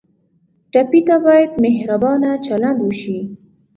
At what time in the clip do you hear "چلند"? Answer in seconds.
2.45-2.79